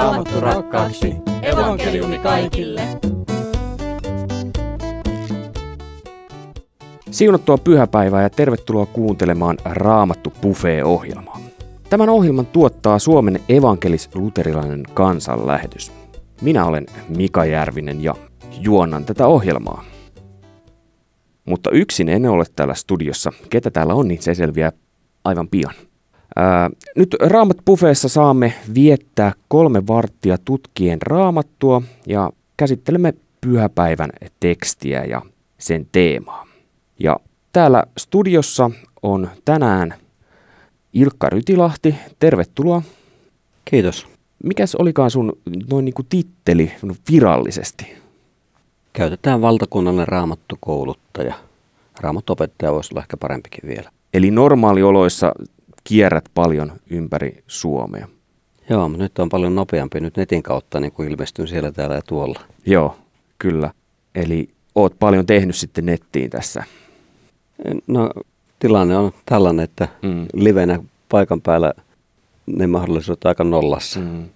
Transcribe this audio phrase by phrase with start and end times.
[0.00, 1.14] Raamattu rakkaaksi.
[1.42, 2.82] Evankeliumi kaikille.
[7.10, 11.40] Siunattua pyhäpäivää ja tervetuloa kuuntelemaan Raamattu Buffet-ohjelmaa.
[11.90, 15.92] Tämän ohjelman tuottaa Suomen evankelis-luterilainen kansanlähetys.
[16.42, 18.14] Minä olen Mika Järvinen ja
[18.60, 19.84] juonnan tätä ohjelmaa.
[21.44, 23.32] Mutta yksin en ole täällä studiossa.
[23.50, 24.72] Ketä täällä on, niin se selviää
[25.24, 25.74] aivan pian.
[26.36, 34.10] Ää, nyt Raamat Buffeessa saamme viettää kolme varttia tutkien raamattua ja käsittelemme pyhäpäivän
[34.40, 35.22] tekstiä ja
[35.58, 36.46] sen teemaa.
[36.98, 37.16] Ja
[37.52, 38.70] täällä studiossa
[39.02, 39.94] on tänään
[40.92, 41.94] Ilkka Rytilahti.
[42.18, 42.82] Tervetuloa.
[43.64, 44.06] Kiitos.
[44.44, 45.32] Mikäs olikaan sun
[45.70, 46.72] noin niin kuin titteli
[47.12, 47.92] virallisesti?
[48.92, 51.34] Käytetään valtakunnallinen raamattukouluttaja.
[52.00, 53.90] Raamattuopettaja voisi olla ehkä parempikin vielä.
[54.14, 55.32] Eli normaalioloissa
[55.90, 58.08] kierrät paljon ympäri Suomea.
[58.68, 62.02] Joo, mutta nyt on paljon nopeampi nyt netin kautta, niin kuin ilmestyn siellä, täällä ja
[62.02, 62.40] tuolla.
[62.66, 62.96] Joo,
[63.38, 63.70] kyllä.
[64.14, 66.64] Eli oot paljon tehnyt sitten nettiin tässä.
[67.86, 68.10] No,
[68.58, 70.26] tilanne on tällainen, että mm.
[70.34, 71.72] livenä paikan päällä
[72.46, 74.28] ne mahdollisuudet aika nollassa mm.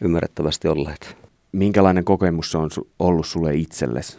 [0.00, 1.16] ymmärrettävästi olleet.
[1.52, 4.18] Minkälainen kokemus se on ollut sulle itsellesi?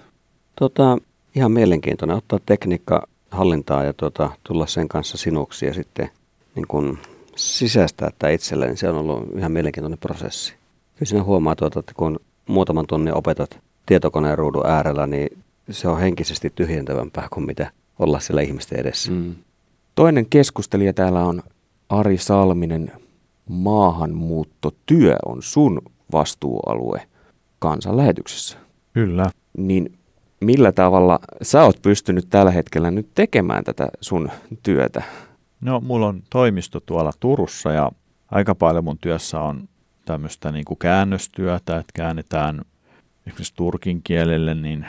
[0.60, 0.98] Tota,
[1.36, 6.10] ihan mielenkiintoinen ottaa tekniikka hallintaa ja tuota, tulla sen kanssa sinuksi ja sitten
[6.56, 6.98] niin kun
[7.36, 10.54] sisäistää tämä itselleen, niin se on ollut ihan mielenkiintoinen prosessi.
[10.96, 15.38] Kyllä siinä huomaa, tuota, että kun muutaman tunnin opetat tietokoneen ruudun äärellä, niin
[15.70, 19.12] se on henkisesti tyhjentävämpää kuin mitä olla siellä ihmisten edessä.
[19.12, 19.36] Mm.
[19.96, 21.44] Toinen keskustelija täällä on
[21.90, 22.92] Ari Salminen.
[23.50, 27.02] Maahanmuuttotyö on sun vastuualue
[27.60, 28.58] kansanlähetyksessä.
[28.94, 29.26] Kyllä.
[29.58, 29.98] Niin
[30.42, 34.30] millä tavalla sä oot pystynyt tällä hetkellä nyt tekemään tätä sun
[34.64, 35.04] työtä?
[35.62, 37.92] No, mulla on toimisto tuolla Turussa ja
[38.32, 39.70] aika paljon mun työssä on
[40.06, 42.62] tämmöistä niin kuin käännöstyötä, että käännetään
[43.28, 44.86] esimerkiksi turkin kielelle niin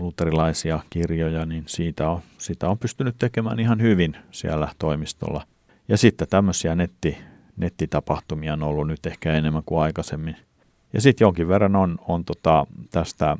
[0.00, 5.46] luterilaisia kirjoja, niin siitä on, sitä on pystynyt tekemään ihan hyvin siellä toimistolla.
[5.88, 7.18] Ja sitten tämmöisiä netti,
[7.56, 10.36] nettitapahtumia on ollut nyt ehkä enemmän kuin aikaisemmin.
[10.92, 13.36] Ja sitten jonkin verran on, on tota, tästä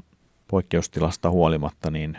[0.48, 2.18] poikkeustilasta huolimatta niin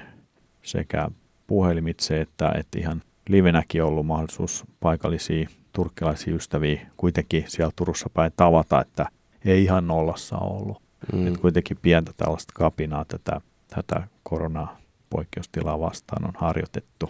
[0.64, 1.08] sekä
[1.48, 8.82] puhelimitse että, että ihan livenäkin ollut mahdollisuus paikallisia turkkilaisia ystäviä kuitenkin siellä Turussa päin tavata,
[8.82, 9.06] että
[9.46, 10.82] ei ihan nollassa ollut.
[11.14, 11.28] Mm.
[11.28, 17.10] Että kuitenkin pientä tällaista kapinaa tätä, tätä koronapoikkeustilaa vastaan on harjoitettu.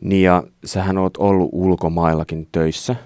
[0.00, 2.96] Niin ja sähän oot ollut ulkomaillakin töissä.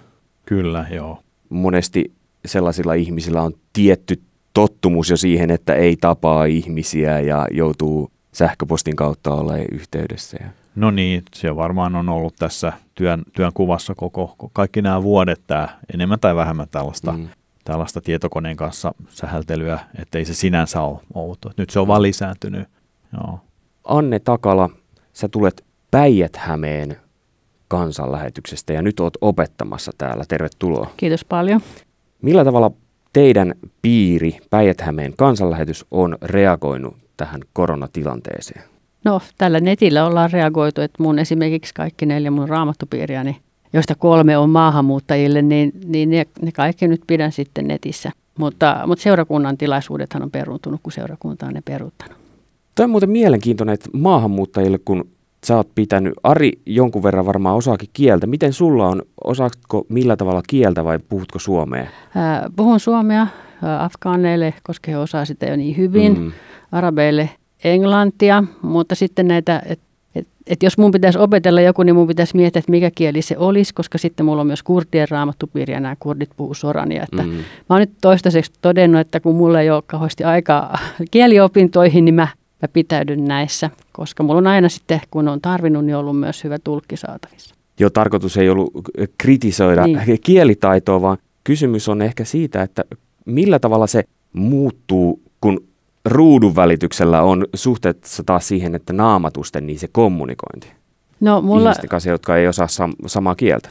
[0.47, 1.23] Kyllä, joo.
[1.49, 2.13] Monesti
[2.47, 4.23] sellaisilla ihmisillä on tietty
[4.55, 10.39] tottumus jo siihen, että ei tapaa ihmisiä ja joutuu sähköpostin kautta olemaan yhteydessä.
[10.75, 15.69] No niin, se varmaan on ollut tässä työn, työn kuvassa koko, kaikki nämä vuodet tämä
[15.95, 17.29] enemmän tai vähemmän tällaista, mm.
[17.65, 21.39] tällaista tietokoneen kanssa sähältelyä, ettei se sinänsä ole ollut.
[21.57, 22.69] Nyt se on vaan lisääntynyt.
[23.13, 23.41] Joo.
[23.85, 24.71] Anne Takala,
[25.13, 26.97] sä tulet Päijät-Hämeen
[27.69, 30.25] kansanlähetyksestä ja nyt oot opettamassa täällä.
[30.29, 30.91] Tervetuloa.
[30.97, 31.61] Kiitos paljon.
[32.23, 32.71] Millä tavalla
[33.13, 38.63] teidän piiri, Päijät-Hämeen kansanlähetys, on reagoinut tähän koronatilanteeseen?
[39.05, 43.37] No, tällä netillä ollaan reagoitu, että mun esimerkiksi kaikki neljä mun raamattupiiriäni,
[43.73, 48.11] joista kolme on maahanmuuttajille, niin, niin ne, ne kaikki nyt pidän sitten netissä.
[48.39, 52.17] Mutta, mutta seurakunnan tilaisuudethan on peruuntunut, kun seurakunta on ne peruuttanut.
[52.75, 55.09] Tämä on muuten mielenkiintoinen, että maahanmuuttajille, kun
[55.47, 58.27] sä oot pitänyt, Ari jonkun verran varmaan osaakin kieltä.
[58.27, 61.87] Miten sulla on, osaatko millä tavalla kieltä vai puhutko suomea?
[62.15, 63.27] Ää, puhun suomea
[63.79, 66.19] afgaaneille, koska he osaa sitä jo niin hyvin.
[66.19, 66.33] Mm.
[66.73, 67.31] Arabeille
[67.65, 69.85] englantia, mutta sitten näitä, että
[70.15, 73.39] et, et jos mun pitäisi opetella joku, niin mun pitäisi miettiä, että mikä kieli se
[73.39, 77.03] olisi, koska sitten mulla on myös kurdien raamattupiiri ja nämä kurdit puhuu sorania.
[77.03, 77.29] Että mm.
[77.31, 80.79] Mä oon nyt toistaiseksi todennut, että kun mulla ei ole kauheasti aikaa
[81.11, 82.29] kieliopintoihin, niin mä,
[82.63, 86.59] mä pitäydyn näissä, koska mulla on aina sitten, kun on tarvinnut, niin ollut myös hyvä
[86.65, 87.55] tulkki saatavissa.
[87.81, 88.71] Joo, tarkoitus ei ollut
[89.19, 90.19] kritisoida niin.
[90.27, 92.85] kielitaitoa, vaan kysymys on ehkä siitä, että
[93.27, 95.70] millä tavalla se muuttuu, kun
[96.05, 100.73] ruudun välityksellä on suhteessa taas siihen, että naamatusten niin se kommunikointi?
[101.21, 101.63] No, mulla...
[101.63, 103.69] Ihmisten kanssa, jotka ei osaa sam- samaa kieltä.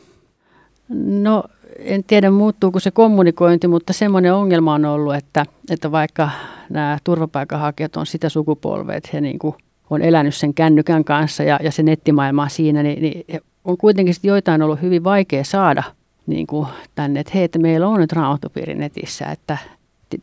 [1.05, 1.43] No
[1.79, 6.29] en tiedä muuttuuko se kommunikointi, mutta semmoinen ongelma on ollut, että, että vaikka
[6.69, 9.55] nämä turvapaikanhakijat on sitä sukupolvea, että he niin kuin
[9.89, 14.61] on elänyt sen kännykän kanssa ja, ja se nettimaailma siinä, niin, niin on kuitenkin joitain
[14.61, 15.83] ollut hyvin vaikea saada
[16.27, 19.57] niin kuin tänne, että hei, että meillä on nyt raamatupiiri netissä, että,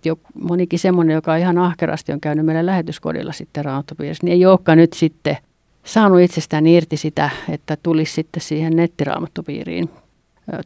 [0.04, 4.78] jo, monikin semmoinen, joka ihan ahkerasti on käynyt meidän lähetyskodilla sitten raamattopiirissä, niin ei olekaan
[4.78, 5.36] nyt sitten
[5.84, 9.90] saanut itsestään irti sitä, että tulisi sitten siihen nettiraamattopiiriin.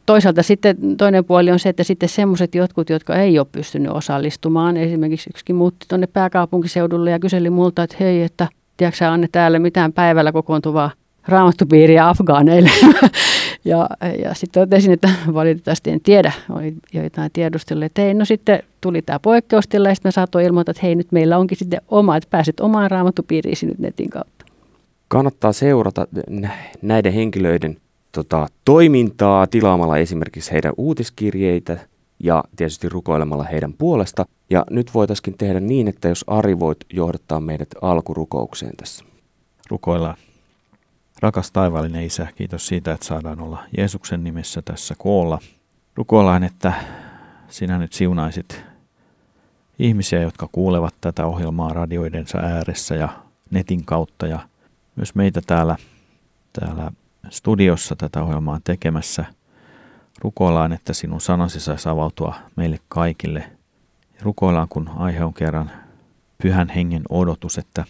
[0.05, 4.77] Toisaalta sitten toinen puoli on se, että sitten semmoiset jotkut, jotka ei ole pystynyt osallistumaan,
[4.77, 8.47] esimerkiksi yksikin muutti tuonne pääkaupunkiseudulle ja kyseli multa, että hei, että
[8.77, 10.91] tiedätkö Anne täällä mitään päivällä kokoontuvaa
[11.27, 12.69] raamattupiiriä afgaaneille.
[13.65, 13.89] ja,
[14.23, 19.01] ja sitten totesin, että valitettavasti en tiedä, oli jotain tiedustella, että hei, no sitten tuli
[19.01, 22.29] tämä poikkeustila ja sitten mä saatoin ilmoittaa, että hei, nyt meillä onkin sitten oma, että
[22.29, 24.45] pääset omaan raamattupiiriisi nyt netin kautta.
[25.07, 26.07] Kannattaa seurata
[26.81, 27.77] näiden henkilöiden
[28.11, 31.77] tota, toimintaa tilaamalla esimerkiksi heidän uutiskirjeitä
[32.23, 34.25] ja tietysti rukoilemalla heidän puolesta.
[34.49, 39.05] Ja nyt voitaisiin tehdä niin, että jos Ari voit johdattaa meidät alkurukoukseen tässä.
[39.69, 40.17] Rukoillaan.
[41.21, 45.39] Rakas taivaallinen Isä, kiitos siitä, että saadaan olla Jeesuksen nimessä tässä koolla.
[45.95, 46.73] Rukoillaan, että
[47.47, 48.63] sinä nyt siunaisit
[49.79, 53.09] ihmisiä, jotka kuulevat tätä ohjelmaa radioidensa ääressä ja
[53.51, 54.39] netin kautta ja
[54.95, 55.75] myös meitä täällä,
[56.59, 56.91] täällä
[57.29, 59.25] studiossa tätä ohjelmaa tekemässä.
[60.21, 63.51] Rukoillaan, että sinun sanasi saisi avautua meille kaikille.
[64.21, 65.71] Rukoillaan, kun aihe on kerran
[66.41, 67.85] pyhän hengen odotus, että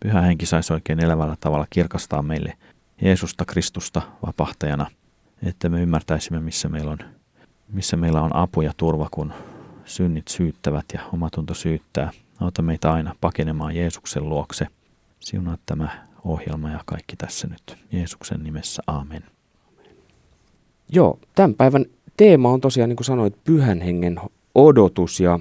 [0.00, 2.56] pyhä henki saisi oikein elävällä tavalla kirkastaa meille
[3.02, 4.86] Jeesusta Kristusta vapahtajana,
[5.42, 6.98] että me ymmärtäisimme, missä meillä on,
[7.68, 9.32] missä meillä on apu ja turva, kun
[9.84, 12.10] synnit syyttävät ja omatunto syyttää.
[12.40, 14.66] Auta meitä aina pakenemaan Jeesuksen luokse.
[15.20, 17.76] Siunaa tämä ohjelma ja kaikki tässä nyt.
[17.92, 19.24] Jeesuksen nimessä, amen.
[20.92, 21.84] Joo, tämän päivän
[22.16, 24.20] teema on tosiaan, niin kuin sanoit, pyhän hengen
[24.54, 25.38] odotus ja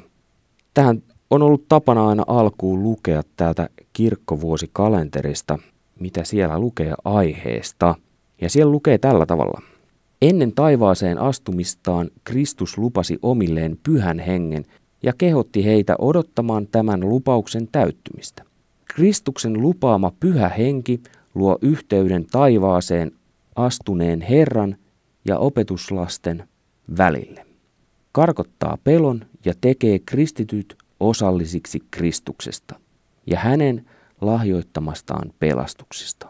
[0.73, 3.69] tähän on ollut tapana aina alkuun lukea täältä
[3.99, 5.59] kirkkovuosikalenterista,
[5.99, 7.95] mitä siellä lukee aiheesta.
[8.41, 9.61] Ja siellä lukee tällä tavalla.
[10.21, 14.65] Ennen taivaaseen astumistaan Kristus lupasi omilleen pyhän hengen
[15.03, 18.43] ja kehotti heitä odottamaan tämän lupauksen täyttymistä.
[18.85, 21.01] Kristuksen lupaama pyhä henki
[21.35, 23.11] luo yhteyden taivaaseen
[23.55, 24.75] astuneen Herran
[25.25, 26.43] ja opetuslasten
[26.97, 27.45] välille.
[28.11, 32.79] Karkottaa pelon ja tekee kristityt osallisiksi Kristuksesta
[33.29, 33.85] ja hänen
[34.21, 36.29] lahjoittamastaan pelastuksesta.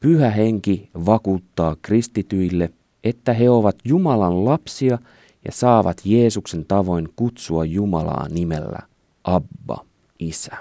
[0.00, 2.70] Pyhä henki vakuuttaa kristityille,
[3.04, 4.98] että he ovat Jumalan lapsia
[5.44, 8.78] ja saavat Jeesuksen tavoin kutsua Jumalaa nimellä
[9.24, 9.84] Abba,
[10.18, 10.56] Isä.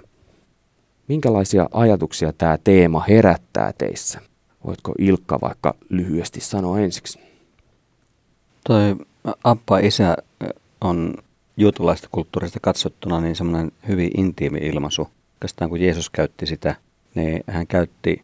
[1.07, 4.21] Minkälaisia ajatuksia tämä teema herättää teissä?
[4.65, 7.19] Voitko Ilkka vaikka lyhyesti sanoa ensiksi?
[8.67, 8.95] Toi
[9.43, 10.17] Abba Isä
[10.81, 11.13] on
[11.57, 15.07] juutalaista kulttuurista katsottuna niin semmoinen hyvin intiimi ilmaisu.
[15.37, 16.75] Oikeastaan kun Jeesus käytti sitä,
[17.15, 18.23] niin hän käytti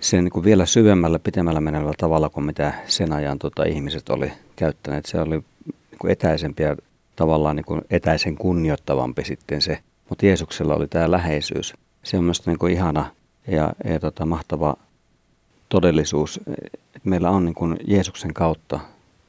[0.00, 4.32] sen niin kuin vielä syvemmällä, pitemmällä menevällä tavalla kuin mitä sen ajan tota, ihmiset oli
[4.56, 5.06] käyttäneet.
[5.06, 6.76] Se oli niin kuin etäisempiä,
[7.16, 9.78] tavallaan niin kuin etäisen kunnioittavampi sitten se.
[10.08, 11.74] Mutta Jeesuksella oli tämä läheisyys.
[12.02, 13.10] Se on myös niin kuin ihana
[13.46, 14.74] ja, ja tota, mahtava
[15.68, 16.40] todellisuus,
[17.04, 18.80] meillä on niin kuin Jeesuksen kautta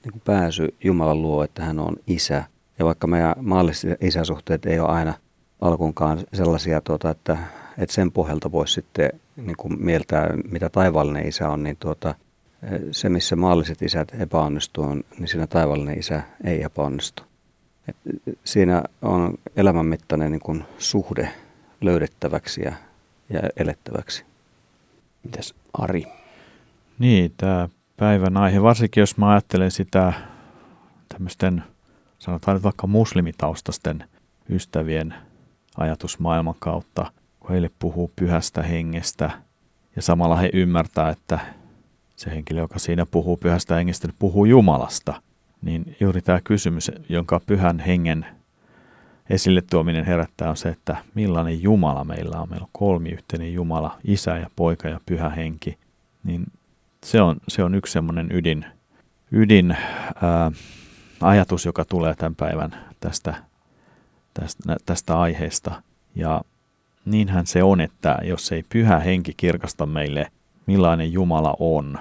[0.03, 2.44] niin kuin pääsy Jumalan luo, että hän on isä.
[2.79, 5.13] Ja vaikka meidän maalliset isäsuhteet ei ole aina
[5.61, 7.37] alkuunkaan sellaisia, tuota, että,
[7.77, 12.15] että sen pohjalta voisi sitten niin kuin mieltää, mitä taivaallinen isä on, niin tuota,
[12.91, 17.23] se, missä maalliset isät epäonnistuu, niin siinä taivaallinen isä ei epäonnistu.
[17.87, 17.95] Et
[18.43, 21.29] siinä on elämänmittainen niin kuin suhde
[21.81, 22.73] löydettäväksi ja,
[23.29, 24.25] ja elettäväksi.
[25.23, 26.03] Mitäs Ari?
[26.99, 30.13] Niin, tämä päivän aihe, varsinkin jos mä ajattelen sitä
[31.09, 31.63] tämmöisten,
[32.19, 34.03] sanotaan nyt vaikka muslimitaustasten
[34.49, 35.13] ystävien
[35.78, 39.31] ajatusmaailman kautta, kun heille puhuu pyhästä hengestä
[39.95, 41.40] ja samalla he ymmärtää, että
[42.16, 45.21] se henkilö, joka siinä puhuu pyhästä hengestä, puhuu Jumalasta,
[45.61, 48.25] niin juuri tämä kysymys, jonka pyhän hengen
[49.30, 52.49] esille tuominen herättää on se, että millainen Jumala meillä on.
[52.49, 55.78] Meillä on kolmiyhteinen Jumala, Isä ja Poika ja Pyhä Henki.
[56.23, 56.45] Niin
[57.06, 58.66] se on, se on yksi semmoinen ydin,
[59.31, 59.71] ydin
[60.21, 60.51] ää,
[61.21, 63.35] ajatus, joka tulee tämän päivän tästä,
[64.33, 65.81] tästä, tästä aiheesta.
[66.16, 66.42] Ja
[67.06, 70.31] niinhän se on, että jos ei Pyhä Henki kirkasta meille,
[70.66, 72.00] millainen Jumala on,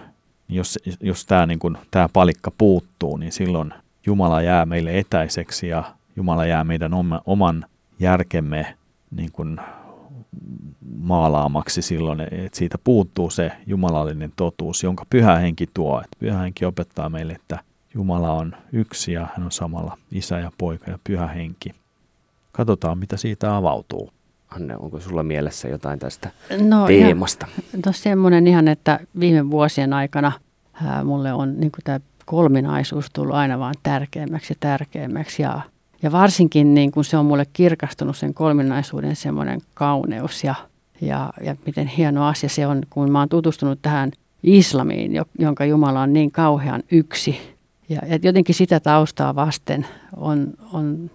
[0.49, 1.59] niin jos, jos tämä niin
[1.91, 3.75] tämä palikka puuttuu, niin silloin
[4.07, 5.85] Jumala jää meille etäiseksi ja
[6.17, 6.93] Jumala jää meidän
[7.27, 7.65] oman
[7.99, 8.77] järkemme
[9.11, 9.61] niin kuin
[10.97, 16.01] maalaamaksi silloin, että siitä puuttuu se jumalallinen totuus, jonka pyhä henki tuo.
[16.01, 17.59] Että pyhä henki opettaa meille, että
[17.95, 21.71] Jumala on yksi ja hän on samalla isä ja poika ja pyhä henki.
[22.53, 24.11] Katsotaan, mitä siitä avautuu.
[24.49, 26.31] Anne, onko sulla mielessä jotain tästä
[26.61, 27.47] no, teemasta?
[27.59, 30.33] Ihan, no semmoinen ihan, että viime vuosien aikana
[30.85, 35.61] ää, mulle on niin tämä kolminaisuus tullut aina vaan tärkeämmäksi ja tärkeämmäksi ja
[36.03, 40.55] ja varsinkin niin kun se on mulle kirkastunut sen kolminaisuuden semmoinen kauneus ja,
[41.01, 44.11] ja, ja miten hieno asia se on, kun mä oon tutustunut tähän
[44.43, 47.39] islamiin, jonka Jumala on niin kauhean yksi
[47.89, 51.11] Ja, ja jotenkin sitä taustaa vasten on, on,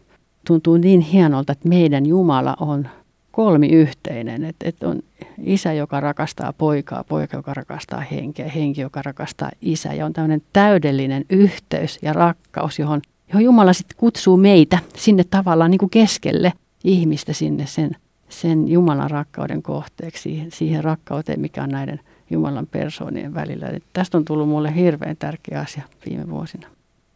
[0.45, 2.87] tuntuu niin hienolta, että meidän Jumala on
[3.31, 4.43] kolmiyhteinen.
[4.43, 4.99] Että et on
[5.43, 9.93] isä, joka rakastaa poikaa, poika, joka rakastaa henkeä, henki, joka rakastaa isä.
[9.93, 15.71] Ja on tämmöinen täydellinen yhteys ja rakkaus, johon, johon Jumala sitten kutsuu meitä sinne tavallaan
[15.71, 17.91] niin kuin keskelle ihmistä sinne sen,
[18.29, 21.99] sen Jumalan rakkauden kohteeksi, siihen, siihen rakkauteen, mikä on näiden
[22.29, 23.67] Jumalan persoonien välillä.
[23.67, 26.67] Et tästä on tullut mulle hirveän tärkeä asia viime vuosina.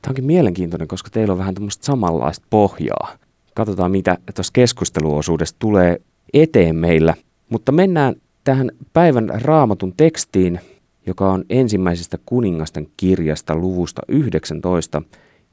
[0.02, 3.18] Tämä onkin mielenkiintoinen, koska teillä on vähän tämmöistä samanlaista pohjaa.
[3.56, 6.02] Katsotaan, mitä tuossa keskusteluosuudessa tulee
[6.34, 7.14] eteen meillä.
[7.50, 10.60] Mutta mennään tähän päivän raamatun tekstiin,
[11.06, 15.02] joka on ensimmäisestä kuningasten kirjasta luvusta 19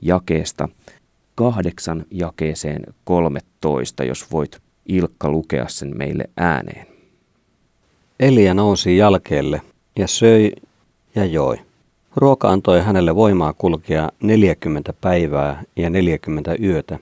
[0.03, 0.69] jakeesta
[1.35, 6.87] kahdeksan jakeeseen 13, jos voit Ilkka lukea sen meille ääneen.
[8.21, 9.62] Elia nousi jalkeelle
[9.99, 10.53] ja söi
[11.15, 11.65] ja joi.
[12.16, 16.99] Ruoka antoi hänelle voimaa kulkea 40 päivää ja 40 yötä,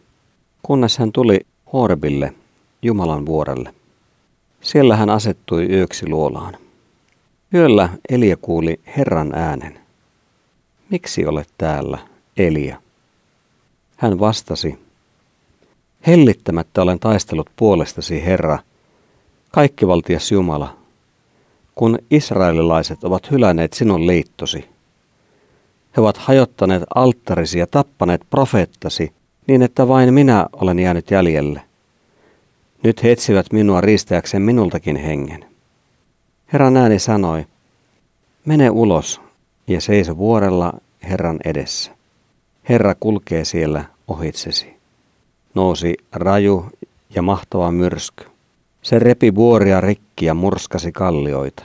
[0.63, 1.41] kunnes hän tuli
[1.73, 2.35] Horbille,
[2.83, 3.75] Jumalan vuorelle.
[4.61, 6.57] Siellä hän asettui yöksi luolaan.
[7.55, 9.79] Yöllä Elia kuuli Herran äänen.
[10.91, 11.99] Miksi olet täällä,
[12.37, 12.81] Elia?
[13.97, 14.79] Hän vastasi,
[16.07, 18.59] Hellittämättä olen taistellut puolestasi, Herra,
[19.51, 20.77] kaikkivaltias Jumala,
[21.75, 24.74] kun israelilaiset ovat hylänneet sinun liittosi.
[25.97, 29.13] He ovat hajottaneet alttarisi ja tappaneet profeettasi,
[29.47, 31.63] niin että vain minä olen jäänyt jäljelle.
[32.83, 35.45] Nyt he etsivät minua riistäjäkseen minultakin hengen.
[36.53, 37.47] Herran ääni sanoi,
[38.45, 39.21] mene ulos
[39.69, 40.73] ja seiso vuorella
[41.03, 41.93] Herran edessä.
[42.69, 44.77] Herra kulkee siellä ohitsesi.
[45.55, 46.67] Nousi raju
[47.15, 48.25] ja mahtava myrsky.
[48.83, 51.65] Se repi vuoria rikki ja murskasi kallioita.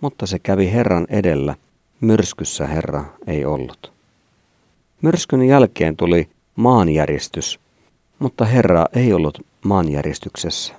[0.00, 1.54] Mutta se kävi Herran edellä,
[2.00, 3.92] myrskyssä Herra ei ollut.
[5.02, 7.60] Myrskyn jälkeen tuli maanjäristys,
[8.18, 10.74] mutta Herra ei ollut maanjäristyksessä.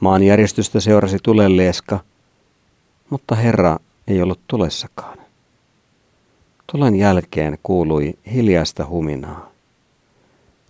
[0.00, 2.00] Maanjäristystä seurasi tulelieska,
[3.10, 5.18] mutta Herra ei ollut tulessakaan.
[6.72, 9.50] Tulen jälkeen kuului hiljaista huminaa.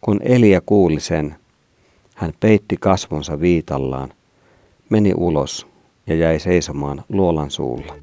[0.01, 1.37] Kun Elia kuuli sen,
[2.15, 4.13] hän peitti kasvonsa viitallaan,
[4.91, 5.67] meni ulos
[6.07, 7.97] ja jäi seisomaan luolan suulla.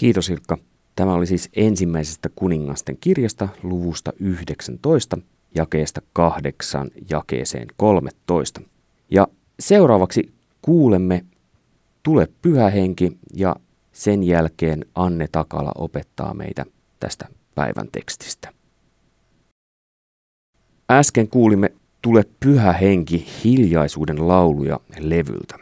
[0.00, 0.58] Kiitos Ilkka.
[0.96, 5.18] Tämä oli siis ensimmäisestä kuningasten kirjasta luvusta 19,
[5.54, 8.60] jakeesta 8 jakeeseen 13.
[9.10, 9.28] Ja
[9.58, 11.24] seuraavaksi kuulemme
[12.02, 13.56] Tule pyhä henki ja
[13.92, 16.66] sen jälkeen Anne Takala opettaa meitä
[17.00, 18.52] tästä päivän tekstistä.
[20.90, 25.58] Äsken kuulimme Tule pyhä henki hiljaisuuden lauluja levyltä.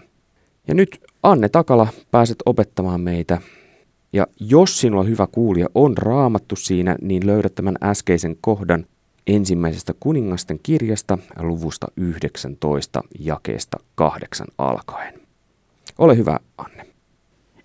[0.68, 3.40] Ja nyt Anne Takala pääset opettamaan meitä.
[4.18, 8.86] Ja jos sinulla hyvä kuulija on raamattu siinä, niin löydät tämän äskeisen kohdan
[9.26, 15.14] ensimmäisestä kuningasten kirjasta luvusta 19 jakeesta 8 alkaen.
[15.98, 16.86] Ole hyvä, Anne.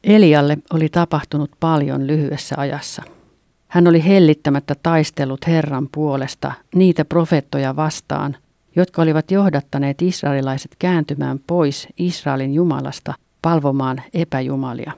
[0.03, 3.03] Elialle oli tapahtunut paljon lyhyessä ajassa.
[3.67, 8.37] Hän oli hellittämättä taistellut Herran puolesta niitä profeettoja vastaan,
[8.75, 14.91] jotka olivat johdattaneet israelilaiset kääntymään pois Israelin Jumalasta palvomaan epäjumalia.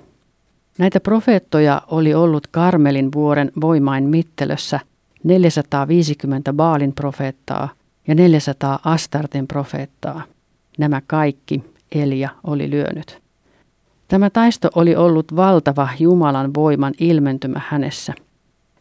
[0.77, 4.79] Näitä profeettoja oli ollut Karmelin vuoren voimain mittelössä
[5.23, 7.69] 450 Baalin profeettaa
[8.07, 10.23] ja 400 Astarten profeettaa.
[10.77, 13.19] Nämä kaikki Elia oli lyönyt.
[14.07, 18.13] Tämä taisto oli ollut valtava Jumalan voiman ilmentymä hänessä.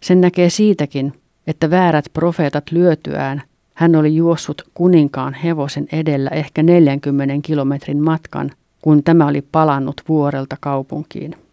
[0.00, 1.12] Sen näkee siitäkin,
[1.46, 3.42] että väärät profeetat lyötyään
[3.74, 8.50] hän oli juossut kuninkaan hevosen edellä ehkä 40 kilometrin matkan,
[8.82, 11.43] kun tämä oli palannut vuorelta kaupunkiin.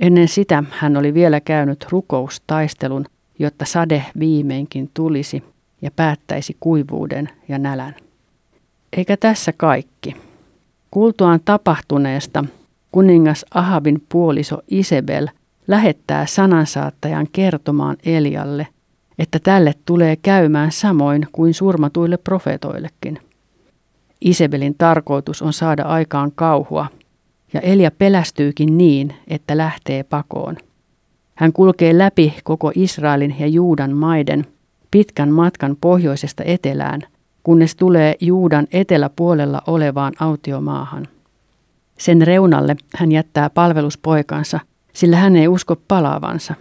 [0.00, 3.04] Ennen sitä hän oli vielä käynyt rukoustaistelun,
[3.38, 5.42] jotta sade viimeinkin tulisi
[5.82, 7.94] ja päättäisi kuivuuden ja nälän.
[8.96, 10.16] Eikä tässä kaikki.
[10.90, 12.44] Kuultuaan tapahtuneesta
[12.92, 15.28] kuningas Ahabin puoliso Isabel
[15.68, 18.66] lähettää sanansaattajan kertomaan Elialle,
[19.18, 23.18] että tälle tulee käymään samoin kuin surmatuille profeetoillekin.
[24.20, 26.86] Isabelin tarkoitus on saada aikaan kauhua,
[27.52, 30.56] ja Elia pelästyykin niin, että lähtee pakoon.
[31.34, 34.46] Hän kulkee läpi koko Israelin ja Juudan maiden
[34.90, 37.00] pitkän matkan pohjoisesta etelään,
[37.42, 41.06] kunnes tulee Juudan eteläpuolella olevaan autiomaahan.
[41.98, 44.60] Sen reunalle hän jättää palveluspoikansa,
[44.92, 46.54] sillä hän ei usko palaavansa.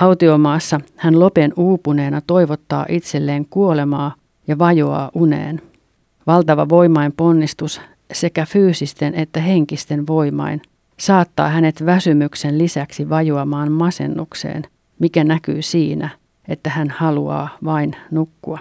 [0.00, 4.14] Autiomaassa hän lopen uupuneena toivottaa itselleen kuolemaa
[4.48, 5.62] ja vajoaa uneen.
[6.26, 7.80] Valtava voimain ponnistus
[8.12, 10.62] sekä fyysisten että henkisten voimain
[10.96, 14.62] saattaa hänet väsymyksen lisäksi vajuamaan masennukseen,
[14.98, 16.08] mikä näkyy siinä,
[16.48, 18.58] että hän haluaa vain nukkua.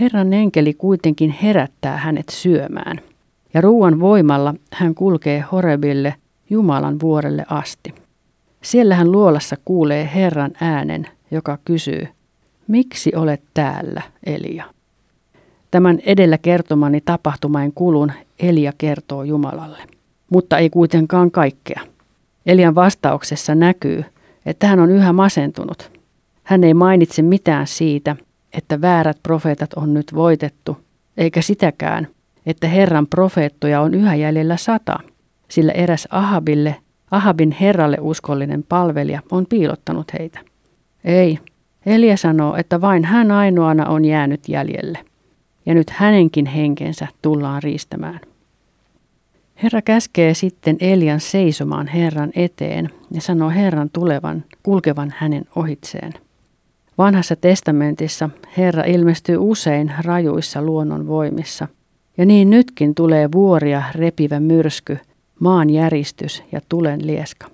[0.00, 3.00] Herran enkeli kuitenkin herättää hänet syömään,
[3.54, 6.14] ja ruuan voimalla hän kulkee Horebille
[6.50, 7.94] Jumalan vuorelle asti.
[8.62, 12.08] Siellä hän luolassa kuulee Herran äänen, joka kysyy,
[12.68, 14.64] miksi olet täällä, Elia?
[15.70, 19.78] Tämän edellä kertomani tapahtumain kulun Elia kertoo Jumalalle,
[20.30, 21.80] mutta ei kuitenkaan kaikkea.
[22.46, 24.04] Elian vastauksessa näkyy,
[24.46, 25.90] että hän on yhä masentunut.
[26.42, 28.16] Hän ei mainitse mitään siitä,
[28.52, 30.76] että väärät profeetat on nyt voitettu,
[31.16, 32.08] eikä sitäkään,
[32.46, 34.98] että Herran profeettoja on yhä jäljellä sata,
[35.48, 36.76] sillä eräs Ahabille,
[37.10, 40.40] Ahabin Herralle uskollinen palvelija on piilottanut heitä.
[41.04, 41.38] Ei,
[41.86, 44.98] Elia sanoo, että vain hän ainoana on jäänyt jäljelle,
[45.68, 48.20] ja nyt hänenkin henkensä tullaan riistämään.
[49.62, 56.14] Herra käskee sitten Elian seisomaan Herran eteen ja sanoo Herran tulevan, kulkevan hänen ohitseen.
[56.98, 61.68] Vanhassa testamentissa Herra ilmestyy usein rajuissa luonnonvoimissa,
[62.16, 64.98] ja niin nytkin tulee vuoria repivä myrsky,
[65.40, 67.46] maan järistys ja tulen lieska.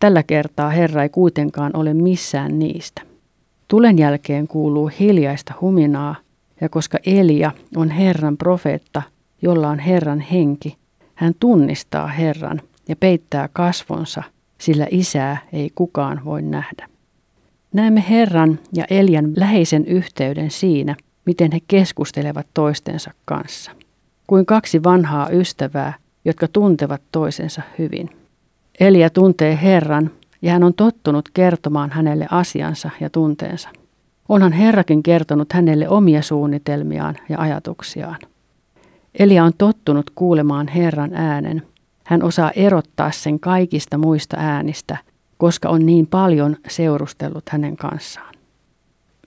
[0.00, 3.02] Tällä kertaa Herra ei kuitenkaan ole missään niistä.
[3.68, 6.14] Tulen jälkeen kuuluu hiljaista huminaa,
[6.60, 9.02] ja koska Elia on Herran profeetta,
[9.42, 10.76] jolla on Herran henki,
[11.14, 14.22] hän tunnistaa Herran ja peittää kasvonsa,
[14.58, 16.88] sillä isää ei kukaan voi nähdä.
[17.74, 23.70] Näemme Herran ja Elian läheisen yhteyden siinä, miten he keskustelevat toistensa kanssa.
[24.26, 28.10] Kuin kaksi vanhaa ystävää, jotka tuntevat toisensa hyvin.
[28.80, 30.10] Elia tuntee Herran
[30.42, 33.68] ja hän on tottunut kertomaan hänelle asiansa ja tunteensa.
[34.30, 38.18] Onhan Herrakin kertonut hänelle omia suunnitelmiaan ja ajatuksiaan.
[39.18, 41.62] Elia on tottunut kuulemaan Herran äänen.
[42.04, 44.96] Hän osaa erottaa sen kaikista muista äänistä,
[45.38, 48.34] koska on niin paljon seurustellut hänen kanssaan.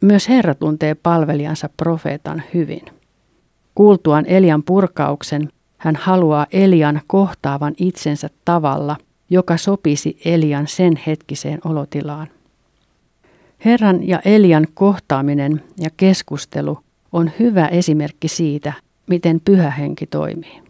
[0.01, 2.81] Myös Herra tuntee palvelijansa profeetan hyvin.
[3.75, 8.97] Kuultuaan Elian purkauksen, hän haluaa Elian kohtaavan itsensä tavalla,
[9.29, 12.27] joka sopisi Elian sen hetkiseen olotilaan.
[13.65, 16.79] Herran ja Elian kohtaaminen ja keskustelu
[17.11, 18.73] on hyvä esimerkki siitä,
[19.07, 20.61] miten pyhä henki toimii.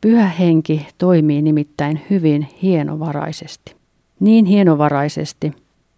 [0.00, 3.76] Pyhä henki toimii nimittäin hyvin hienovaraisesti.
[4.20, 5.52] Niin hienovaraisesti,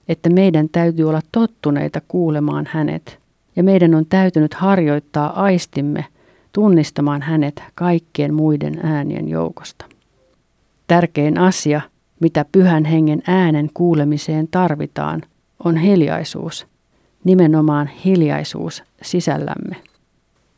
[0.09, 3.19] että meidän täytyy olla tottuneita kuulemaan hänet,
[3.57, 6.05] ja meidän on täytynyt harjoittaa aistimme
[6.53, 9.85] tunnistamaan hänet kaikkien muiden äänien joukosta.
[10.87, 11.81] Tärkein asia,
[12.21, 15.23] mitä pyhän hengen äänen kuulemiseen tarvitaan,
[15.65, 16.67] on hiljaisuus,
[17.25, 19.77] nimenomaan hiljaisuus sisällämme.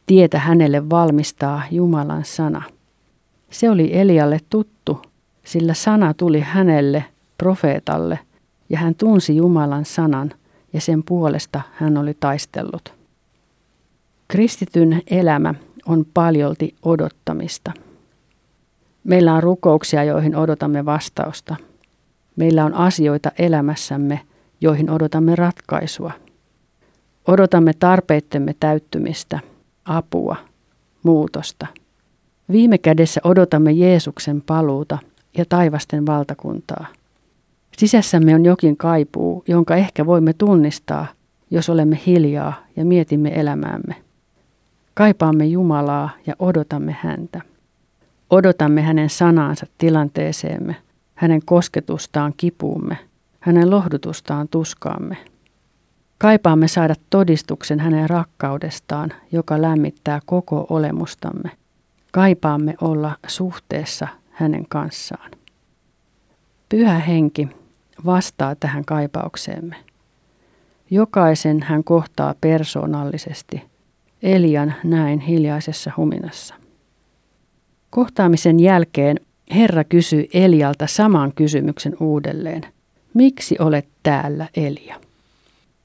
[0.06, 2.62] Tietä hänelle valmistaa Jumalan sana.
[3.50, 5.02] Se oli Elialle tuttu,
[5.44, 7.04] sillä sana tuli hänelle,
[7.38, 8.18] profeetalle,
[8.68, 10.32] ja hän tunsi Jumalan sanan,
[10.72, 12.92] ja sen puolesta hän oli taistellut.
[14.28, 15.54] Kristityn elämä
[15.86, 17.72] on paljolti odottamista.
[19.04, 21.56] Meillä on rukouksia, joihin odotamme vastausta.
[22.36, 24.20] Meillä on asioita elämässämme,
[24.60, 26.12] joihin odotamme ratkaisua.
[27.26, 29.40] Odotamme tarpeittemme täyttymistä,
[29.84, 30.36] apua,
[31.02, 31.66] muutosta.
[32.52, 34.98] Viime kädessä odotamme Jeesuksen paluuta
[35.38, 36.86] ja taivasten valtakuntaa.
[37.76, 41.06] Sisässämme on jokin kaipuu, jonka ehkä voimme tunnistaa,
[41.50, 43.94] jos olemme hiljaa ja mietimme elämäämme.
[44.94, 47.40] Kaipaamme Jumalaa ja odotamme häntä.
[48.30, 50.76] Odotamme hänen sanaansa tilanteeseemme,
[51.14, 52.98] hänen kosketustaan kipuumme,
[53.46, 55.16] hänen lohdutustaan tuskaamme.
[56.18, 61.50] Kaipaamme saada todistuksen hänen rakkaudestaan, joka lämmittää koko olemustamme.
[62.12, 65.30] Kaipaamme olla suhteessa hänen kanssaan.
[66.68, 67.48] Pyhä henki
[68.06, 69.76] vastaa tähän kaipaukseemme.
[70.90, 73.62] Jokaisen hän kohtaa persoonallisesti,
[74.22, 76.54] Elian näin hiljaisessa huminassa.
[77.90, 79.16] Kohtaamisen jälkeen
[79.54, 82.75] Herra kysyi Elialta saman kysymyksen uudelleen.
[83.16, 85.00] Miksi olet täällä, Elia?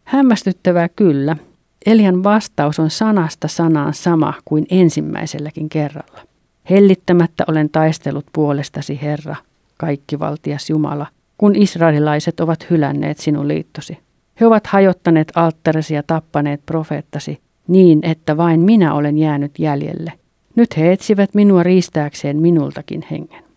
[0.04, 1.38] Hämmästyttävää kyllä.
[1.86, 6.22] Elian vastaus on sanasta sanaan sama kuin ensimmäiselläkin kerralla.
[6.70, 9.36] Hellittämättä olen taistellut puolestasi, Herra,
[9.78, 13.98] kaikkivaltias Jumala, kun israelilaiset ovat hylänneet sinun liittosi.
[14.39, 20.13] He ovat hajottaneet alttaresi ja tappaneet profeettasi niin, että vain minä olen jäänyt jäljelle.
[20.56, 23.51] Nyt he etsivät minua riistääkseen minultakin hengen.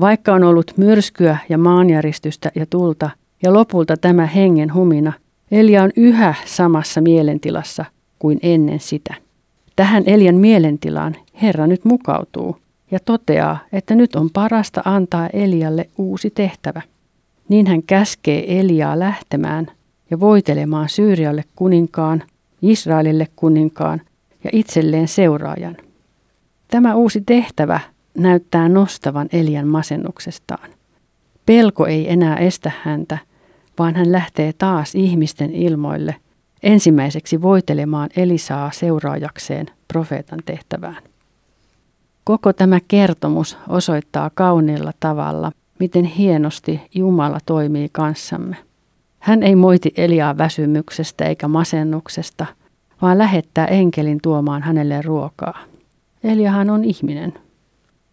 [0.00, 3.10] Vaikka on ollut myrskyä ja maanjäristystä ja tulta,
[3.42, 5.12] ja lopulta tämä hengen humina,
[5.50, 7.84] Elia on yhä samassa mielentilassa
[8.18, 9.14] kuin ennen sitä.
[9.76, 12.56] Tähän Elian mielentilaan Herra nyt mukautuu
[12.90, 16.82] ja toteaa, että nyt on parasta antaa Elialle uusi tehtävä.
[17.48, 19.66] Niin hän käskee Eliaa lähtemään
[20.10, 22.22] ja voitelemaan Syyrialle kuninkaan,
[22.62, 24.00] Israelille kuninkaan
[24.44, 25.76] ja itselleen seuraajan.
[26.68, 27.80] Tämä uusi tehtävä
[28.18, 30.70] näyttää nostavan Elian masennuksestaan.
[31.46, 33.18] Pelko ei enää estä häntä,
[33.78, 36.16] vaan hän lähtee taas ihmisten ilmoille
[36.62, 41.02] ensimmäiseksi voitelemaan Elisaa seuraajakseen profeetan tehtävään.
[42.24, 48.56] Koko tämä kertomus osoittaa kauniilla tavalla, miten hienosti Jumala toimii kanssamme.
[49.18, 52.46] Hän ei moiti Eliaa väsymyksestä eikä masennuksesta,
[53.02, 55.58] vaan lähettää enkelin tuomaan hänelle ruokaa.
[56.24, 57.45] Eliahan on ihminen.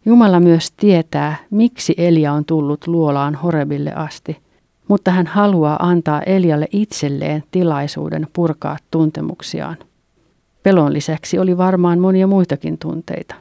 [0.05, 4.37] Jumala myös tietää, miksi Elia on tullut luolaan Horebille asti,
[4.87, 9.77] mutta hän haluaa antaa Elialle itselleen tilaisuuden purkaa tuntemuksiaan.
[10.63, 13.35] Pelon lisäksi oli varmaan monia muitakin tunteita.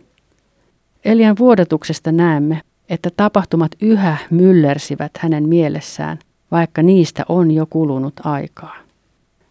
[1.04, 6.18] Elian vuodatuksesta näemme, että tapahtumat yhä myllersivät hänen mielessään,
[6.50, 8.76] vaikka niistä on jo kulunut aikaa.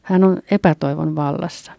[0.02, 1.71] Hän on epätoivon vallassa.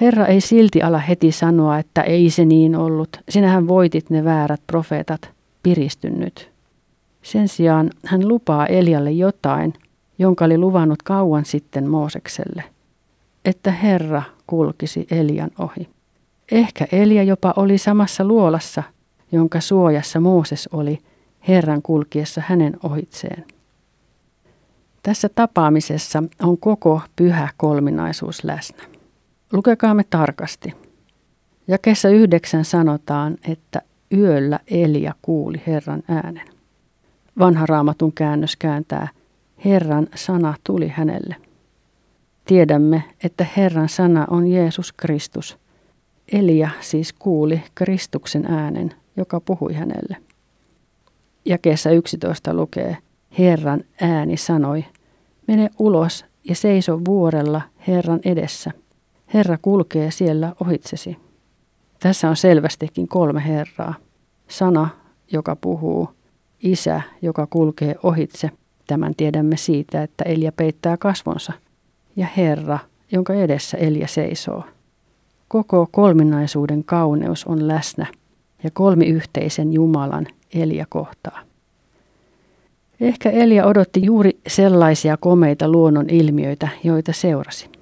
[0.00, 4.60] Herra ei silti ala heti sanoa, että ei se niin ollut, sinähän voitit ne väärät
[4.66, 5.30] profeetat,
[5.62, 6.50] piristy nyt.
[7.22, 9.74] Sen sijaan hän lupaa Elialle jotain,
[10.18, 12.64] jonka oli luvannut kauan sitten Moosekselle,
[13.44, 15.88] että Herra kulkisi Elian ohi.
[16.52, 18.82] Ehkä Elia jopa oli samassa luolassa,
[19.32, 20.98] jonka suojassa Mooses oli
[21.48, 23.44] Herran kulkiessa hänen ohitseen.
[25.02, 28.99] Tässä tapaamisessa on koko pyhä kolminaisuus läsnä.
[29.52, 30.74] Lukekaamme tarkasti.
[31.68, 33.82] Jakessa yhdeksän sanotaan, että
[34.12, 36.48] yöllä Elia kuuli Herran äänen.
[37.38, 39.08] Vanha raamatun käännös kääntää,
[39.64, 41.36] Herran sana tuli hänelle.
[42.44, 45.58] Tiedämme, että Herran sana on Jeesus Kristus.
[46.32, 50.16] Elia siis kuuli Kristuksen äänen, joka puhui hänelle.
[51.44, 52.96] Jakeessa 11 lukee,
[53.38, 54.84] Herran ääni sanoi,
[55.46, 58.70] mene ulos ja seiso vuorella Herran edessä.
[59.34, 61.16] Herra kulkee siellä ohitsesi.
[62.00, 63.94] Tässä on selvästikin kolme Herraa.
[64.48, 64.88] Sana,
[65.32, 66.08] joka puhuu,
[66.62, 68.50] Isä, joka kulkee ohitse.
[68.86, 71.52] Tämän tiedämme siitä, että Elia peittää kasvonsa.
[72.16, 72.78] Ja Herra,
[73.12, 74.64] jonka edessä Elia seisoo.
[75.48, 78.06] Koko kolminaisuuden kauneus on läsnä
[78.64, 81.40] ja kolmiyhteisen Jumalan Elia kohtaa.
[83.00, 87.79] Ehkä Elia odotti juuri sellaisia komeita luonnon ilmiöitä, joita seurasi.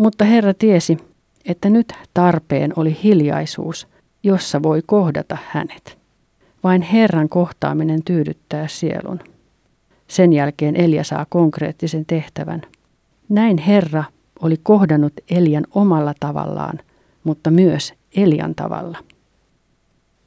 [0.00, 0.98] Mutta Herra tiesi,
[1.44, 3.88] että nyt tarpeen oli hiljaisuus,
[4.22, 5.98] jossa voi kohdata hänet.
[6.64, 9.20] Vain Herran kohtaaminen tyydyttää sielun.
[10.08, 12.62] Sen jälkeen Elia saa konkreettisen tehtävän.
[13.28, 14.04] Näin Herra
[14.42, 16.78] oli kohdannut Elian omalla tavallaan,
[17.24, 18.98] mutta myös Elian tavalla.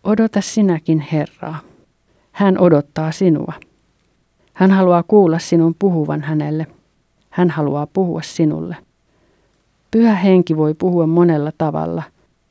[0.03, 1.59] Odota sinäkin Herraa.
[2.31, 3.53] Hän odottaa sinua.
[4.53, 6.67] Hän haluaa kuulla sinun puhuvan hänelle.
[7.29, 8.75] Hän haluaa puhua sinulle.
[9.93, 12.03] Pyhä henki voi puhua monella tavalla,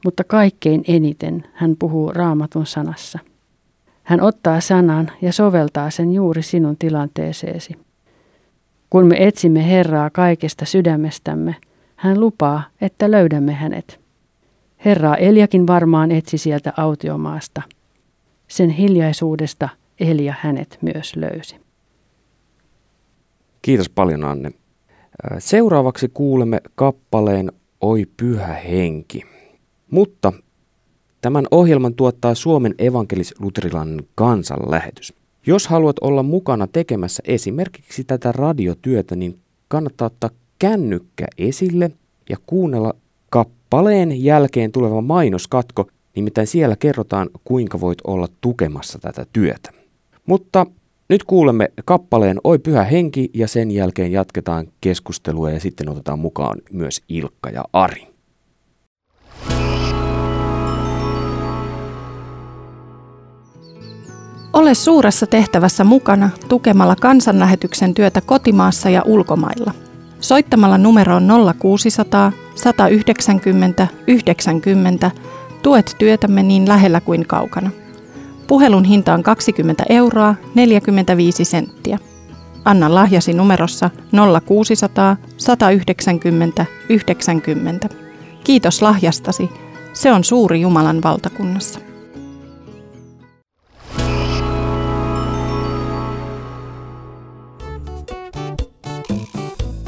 [0.05, 3.19] mutta kaikkein eniten hän puhuu raamatun sanassa.
[4.03, 7.75] Hän ottaa sanan ja soveltaa sen juuri sinun tilanteeseesi.
[8.91, 11.57] Kun me etsimme Herraa kaikesta sydämestämme,
[11.97, 14.01] hän lupaa, että löydämme hänet.
[14.85, 17.63] Herraa Eliakin varmaan etsi sieltä autiomaasta.
[18.49, 19.69] Sen hiljaisuudesta
[20.01, 21.57] Elia hänet myös löysi.
[23.63, 24.62] Kiitos paljon Anne.
[25.39, 29.23] Seuraavaksi kuulemme kappaleen Oi pyhä henki.
[29.91, 30.33] Mutta
[31.21, 35.15] tämän ohjelman tuottaa Suomen evankelis-luterilainen kansanlähetys.
[35.47, 41.91] Jos haluat olla mukana tekemässä esimerkiksi tätä radiotyötä, niin kannattaa ottaa kännykkä esille
[42.31, 42.95] ja kuunnella
[43.31, 49.71] kappaleen jälkeen tuleva mainoskatko, nimittäin siellä kerrotaan, kuinka voit olla tukemassa tätä työtä.
[50.27, 50.67] Mutta
[51.09, 56.59] nyt kuulemme kappaleen Oi pyhä henki ja sen jälkeen jatketaan keskustelua ja sitten otetaan mukaan
[56.73, 58.13] myös Ilkka ja Ari.
[64.53, 69.73] Ole suuressa tehtävässä mukana tukemalla kansanlähetyksen työtä kotimaassa ja ulkomailla.
[70.21, 75.11] Soittamalla numeroon 0600 190 90
[75.63, 77.71] tuet työtämme niin lähellä kuin kaukana.
[78.47, 81.99] Puhelun hinta on 20 euroa 45 senttiä.
[82.65, 83.91] Anna lahjasi numerossa
[84.43, 87.89] 0600 190 90.
[88.45, 89.51] Kiitos lahjastasi.
[89.93, 91.81] Se on suuri Jumalan valtakunnassa.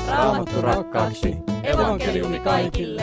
[0.08, 1.36] Raamattu rakkaaksi.
[1.62, 3.02] Evankeliumi kaikille.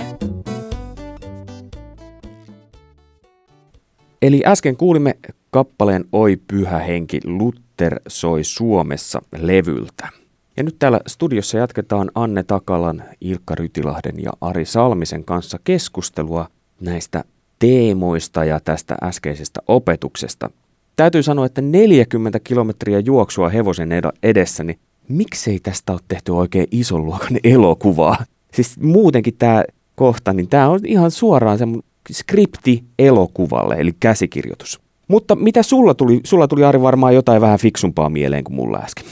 [4.21, 5.17] Eli äsken kuulimme
[5.51, 10.09] kappaleen Oi pyhä henki, Luther soi Suomessa levyltä.
[10.57, 16.47] Ja nyt täällä studiossa jatketaan Anne Takalan, Ilkka Rytilahden ja Ari Salmisen kanssa keskustelua
[16.81, 17.23] näistä
[17.59, 20.49] teemoista ja tästä äskeisestä opetuksesta.
[20.95, 23.89] Täytyy sanoa, että 40 kilometriä juoksua hevosen
[24.23, 28.25] edessä, niin miksei tästä ole tehty oikein ison luokan elokuvaa?
[28.53, 29.63] Siis muutenkin tämä
[29.95, 34.81] kohta, niin tämä on ihan suoraan semmoinen skripti elokuvalle, eli käsikirjoitus.
[35.07, 36.19] Mutta mitä sulla tuli?
[36.23, 39.05] Sulla tuli Ari varmaan jotain vähän fiksumpaa mieleen kuin mulla äsken.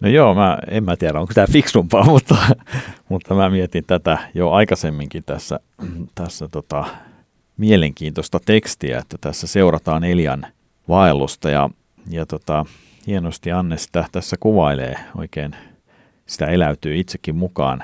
[0.00, 2.36] No joo, mä, en mä tiedä onko tämä fiksumpaa, mutta,
[3.08, 5.60] mutta mä mietin tätä jo aikaisemminkin tässä,
[6.14, 6.84] tässä tota,
[7.56, 10.46] mielenkiintoista tekstiä, että tässä seurataan Elian
[10.88, 11.70] vaellusta ja,
[12.10, 12.64] ja tota,
[13.06, 15.56] hienosti Anne sitä tässä kuvailee oikein,
[16.26, 17.82] sitä eläytyy itsekin mukaan.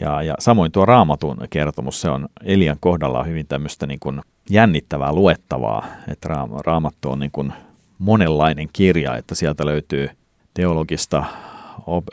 [0.00, 5.12] Ja, ja samoin tuo raamatun kertomus, se on Elian kohdalla hyvin tämmöistä niin kuin jännittävää
[5.12, 6.28] luettavaa, että
[6.66, 7.52] raamattu on niin kuin
[7.98, 10.08] monenlainen kirja, että sieltä löytyy
[10.54, 11.24] teologista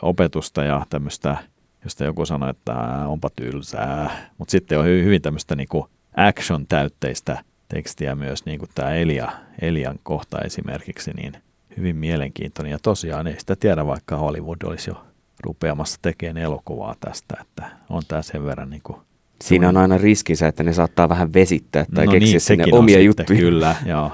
[0.01, 1.37] opetusta ja tämmöistä,
[1.83, 2.73] josta joku sanoi, että
[3.07, 5.85] onpa tylsää, mutta sitten on hyvin tämmöistä niin kuin
[6.17, 11.33] action-täytteistä tekstiä myös, niin kuin tämä Elia, Elian kohta esimerkiksi, niin
[11.77, 12.71] hyvin mielenkiintoinen.
[12.71, 15.03] Ja tosiaan ei sitä tiedä, vaikka Hollywood olisi jo
[15.43, 18.97] rupeamassa tekemään elokuvaa tästä, että on tämä sen verran niin kuin
[19.43, 22.99] Siinä on aina riskinsä, että ne saattaa vähän vesittää tai no keksiä niin, sinne omia
[22.99, 23.39] juttuja.
[23.39, 24.11] Kyllä, joo.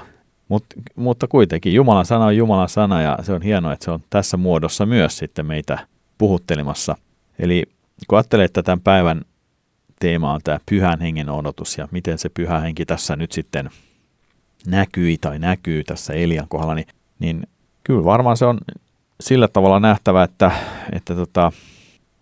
[0.48, 0.64] Mut,
[0.96, 4.36] mutta kuitenkin Jumalan sana on Jumalan sana ja se on hienoa, että se on tässä
[4.36, 5.78] muodossa myös sitten meitä
[6.18, 6.96] puhuttelemassa.
[7.38, 7.64] Eli
[8.08, 9.22] kun ajattelee, että tämän päivän
[10.00, 13.70] teema on tämä pyhän hengen odotus ja miten se pyhä henki tässä nyt sitten
[14.66, 16.86] näkyy tai näkyy tässä Elian kohdalla, niin,
[17.18, 17.46] niin
[17.84, 18.58] kyllä varmaan se on
[19.20, 20.50] sillä tavalla nähtävä, että,
[20.92, 21.52] että tota,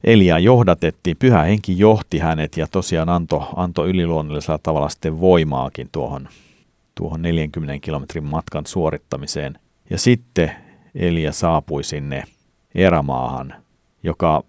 [0.04, 6.28] Elia johdatettiin, pyhä henki johti hänet ja tosiaan antoi anto yliluonnollisella tavalla sitten voimaakin tuohon,
[6.94, 9.59] tuohon 40 kilometrin matkan suorittamiseen.
[9.90, 10.52] Ja sitten
[10.94, 12.24] Elia saapui sinne
[12.74, 13.54] erämaahan,
[14.02, 14.44] joka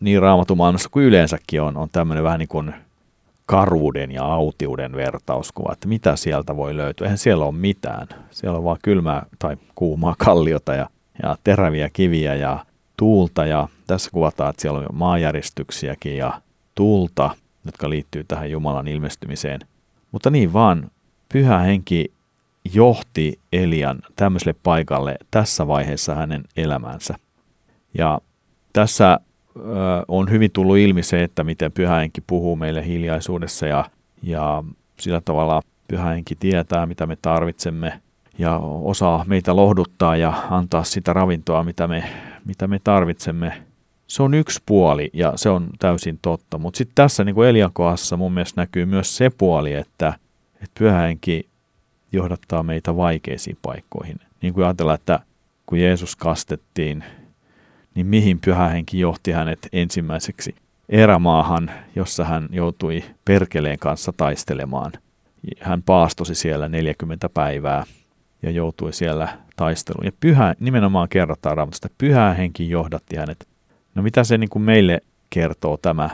[0.00, 2.74] niin raamatumaailmassa kuin yleensäkin on, on tämmöinen vähän niin kuin
[3.46, 7.04] karuuden ja autiuden vertauskuva, että mitä sieltä voi löytyä.
[7.04, 8.08] Eihän siellä ole mitään.
[8.30, 10.90] Siellä on vaan kylmää tai kuumaa kalliota ja,
[11.22, 12.64] ja teräviä kiviä ja
[12.96, 16.40] tuulta ja tässä kuvataan, että siellä on maanjäristyksiäkin ja
[16.74, 17.30] tuulta,
[17.64, 19.60] jotka liittyy tähän Jumalan ilmestymiseen.
[20.12, 20.90] Mutta niin vaan,
[21.32, 22.12] pyhä henki
[22.74, 27.14] johti Elian tämmöiselle paikalle tässä vaiheessa hänen elämänsä.
[27.94, 28.20] Ja
[28.72, 29.20] tässä
[29.56, 29.60] ö,
[30.08, 33.90] on hyvin tullut ilmi se, että miten pyhä henki puhuu meille hiljaisuudessa ja,
[34.22, 34.64] ja
[35.00, 38.00] sillä tavalla pyhä henki tietää, mitä me tarvitsemme
[38.38, 42.04] ja osaa meitä lohduttaa ja antaa sitä ravintoa, mitä me,
[42.44, 43.62] mitä me tarvitsemme
[44.08, 46.58] se on yksi puoli ja se on täysin totta.
[46.58, 50.12] Mutta sitten tässä niin kuin Elian kohdassa mun mielestä näkyy myös se puoli, että,
[50.54, 51.48] että pyhähenki
[52.12, 54.16] johdattaa meitä vaikeisiin paikkoihin.
[54.42, 55.20] Niin kuin ajatellaan, että
[55.66, 57.04] kun Jeesus kastettiin,
[57.94, 60.54] niin mihin pyhähenki johti hänet ensimmäiseksi
[60.88, 64.92] erämaahan, jossa hän joutui perkeleen kanssa taistelemaan.
[65.60, 67.84] Hän paastosi siellä 40 päivää
[68.42, 70.06] ja joutui siellä taisteluun.
[70.06, 73.48] Ja pyhä, nimenomaan kerrotaan raamatusta, että pyhä henki johdatti hänet
[73.98, 76.10] No mitä se niin kuin meille kertoo tämä?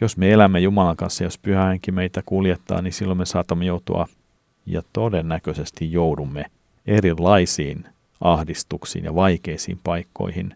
[0.00, 4.06] Jos me elämme Jumalan kanssa, jos pyhä henki meitä kuljettaa, niin silloin me saatamme joutua
[4.66, 6.44] ja todennäköisesti joudumme
[6.86, 7.84] erilaisiin
[8.20, 10.54] ahdistuksiin ja vaikeisiin paikkoihin,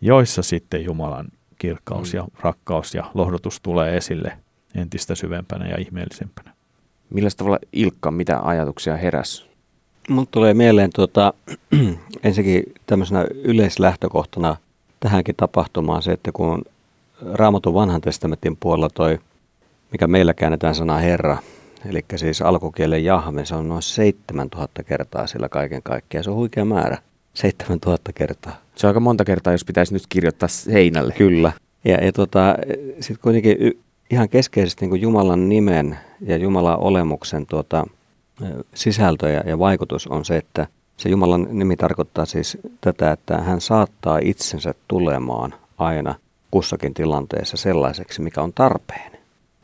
[0.00, 1.26] joissa sitten Jumalan
[1.58, 2.16] kirkkaus mm.
[2.16, 4.38] ja rakkaus ja lohdotus tulee esille
[4.74, 6.54] entistä syvempänä ja ihmeellisempänä.
[7.10, 9.46] Millä tavalla Ilkka, mitä ajatuksia heräs?
[10.08, 11.34] Mulle tulee mieleen tuota,
[12.24, 14.56] ensinnäkin tämmöisenä yleislähtökohtana
[15.00, 16.64] tähänkin tapahtumaan se, että kun
[17.32, 19.18] Raamatun vanhan testamentin puolella toi,
[19.92, 21.38] mikä meillä käännetään sana Herra,
[21.86, 26.24] eli siis alkukielen Jahve, se on noin 7000 kertaa sillä kaiken kaikkiaan.
[26.24, 26.98] Se on huikea määrä,
[27.34, 28.60] 7000 kertaa.
[28.76, 31.14] Se on aika monta kertaa, jos pitäisi nyt kirjoittaa seinälle.
[31.18, 31.52] Kyllä.
[31.84, 32.56] Ja, ja tota,
[33.00, 33.70] sitten kuitenkin y,
[34.10, 37.86] ihan keskeisesti niin Jumalan nimen ja Jumalan olemuksen tuota,
[38.74, 40.66] sisältö ja, ja vaikutus on se, että
[40.96, 46.14] se Jumalan nimi tarkoittaa siis tätä, että hän saattaa itsensä tulemaan aina
[46.50, 49.12] kussakin tilanteessa sellaiseksi, mikä on tarpeen.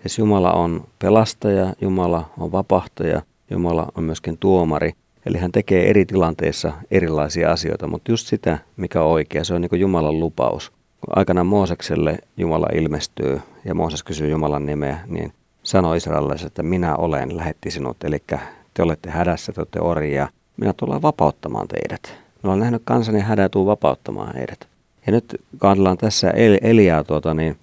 [0.01, 4.93] Siis Jumala on pelastaja, Jumala on vapahtaja, Jumala on myöskin tuomari.
[5.27, 9.61] Eli hän tekee eri tilanteissa erilaisia asioita, mutta just sitä, mikä on oikea, se on
[9.61, 10.71] niin Jumalan lupaus.
[10.71, 16.97] Kun aikanaan Moosekselle Jumala ilmestyy ja Mooses kysyy Jumalan nimeä, niin sanoi Israelille, että minä
[16.97, 18.05] olen, lähetti sinut.
[18.05, 18.23] Eli
[18.81, 22.01] te olette hädässä, te olette orjia, minä tullaan vapauttamaan teidät.
[22.43, 24.69] Minä olen nähnyt kansani hädä tuu vapauttamaan heidät.
[25.07, 26.31] Ja nyt katsellaan tässä
[26.63, 27.57] Eliaa, tuota, niin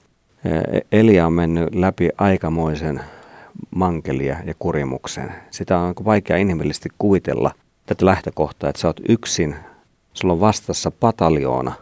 [0.46, 0.50] e,
[0.92, 3.02] Elia on mennyt läpi aikamoisen
[3.76, 5.34] mankelia ja kurimuksen.
[5.52, 7.52] Sitä on vaikea inhimillisesti kuvitella
[7.86, 9.56] tätä lähtökohtaa, että sä oot yksin,
[10.14, 11.74] sulla on vastassa pataljoona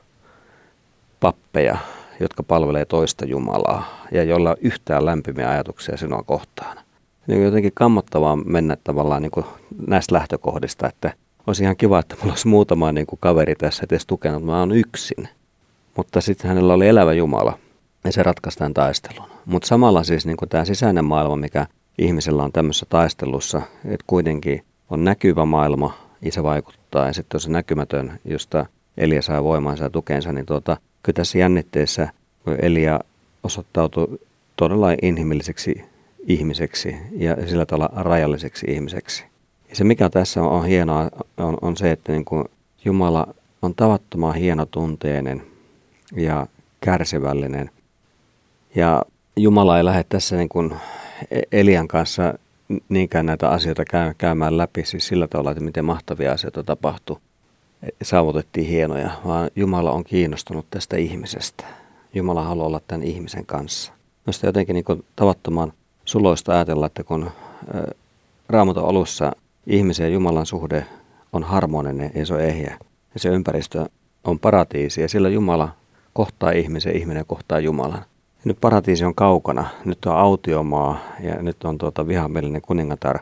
[1.19, 1.77] pappeja,
[2.19, 6.84] jotka palvelee toista Jumalaa ja jolla on yhtään lämpimiä ajatuksia sinua kohtaan.
[7.27, 9.45] Niin jotenkin kammottavaa mennä tavallaan niin kuin
[9.87, 11.13] näistä lähtökohdista, että
[11.47, 14.71] olisi ihan kiva, että mulla olisi muutama niin kuin kaveri tässä edes tukenut, mä oon
[14.71, 15.27] yksin.
[15.97, 17.57] Mutta sitten hänellä oli elävä Jumala
[18.03, 19.27] ja se ratkaisi tämän taistelun.
[19.45, 24.63] Mutta samalla siis niin kuin tämä sisäinen maailma, mikä ihmisellä on tämmöisessä taistelussa, että kuitenkin
[24.89, 27.07] on näkyvä maailma ja se vaikuttaa.
[27.07, 28.65] Ja sitten on se näkymätön, josta
[28.97, 32.09] Elia saa voimansa ja tukensa, niin tuota, kyllä tässä jännitteessä
[32.61, 32.99] Elia
[33.43, 34.19] osoittautui
[34.55, 35.94] todella inhimilliseksi
[36.27, 39.25] ihmiseksi ja sillä tavalla rajalliseksi ihmiseksi.
[39.69, 42.45] Ja se mikä tässä on, on hienoa on, on se, että niin kuin
[42.85, 43.27] Jumala
[43.61, 45.43] on tavattoman hienotunteinen
[46.15, 46.47] ja
[46.79, 47.69] kärsivällinen.
[48.75, 49.01] Ja
[49.37, 50.75] Jumala ei lähde tässä niin kuin
[51.31, 52.33] e- Elian kanssa
[52.89, 53.83] niinkään näitä asioita
[54.17, 57.17] käymään läpi, siis sillä tavalla, että miten mahtavia asioita tapahtui.
[58.01, 61.65] Saavutettiin hienoja, vaan Jumala on kiinnostunut tästä ihmisestä.
[62.13, 63.93] Jumala haluaa olla tämän ihmisen kanssa.
[64.25, 65.73] Minusta jotenkin niin kuin tavattoman
[66.05, 67.31] suloista ajatella, että kun
[68.49, 69.31] Raamaton alussa
[69.67, 70.85] ihmisen ja Jumalan suhde
[71.33, 72.77] on harmoninen ja se on ehjä.
[73.13, 73.85] Ja se ympäristö
[74.23, 75.69] on paratiisi ja sillä Jumala
[76.13, 77.99] kohtaa ihmisen, ihminen kohtaa Jumalan.
[77.99, 83.19] Ja nyt paratiisi on kaukana, nyt on autiomaa ja nyt on tuota vihamielinen kuningatar,